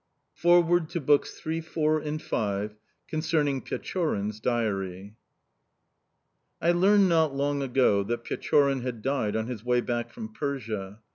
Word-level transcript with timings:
FOREWORD 0.33 0.89
TO 0.89 0.99
BOOKS 0.99 1.45
III, 1.45 1.59
IV, 1.59 1.77
AND 2.03 2.19
V 2.23 2.69
CONCERNING 3.07 3.61
PECHORIN'S 3.61 4.39
DIARY 4.39 5.13
I 6.59 6.71
LEARNED 6.71 7.07
not 7.07 7.35
long 7.35 7.61
ago 7.61 8.01
that 8.05 8.23
Pechorin 8.23 8.81
had 8.81 9.03
died 9.03 9.35
on 9.35 9.45
his 9.45 9.63
way 9.63 9.79
back 9.79 10.09
from 10.09 10.33
Persia. 10.33 11.01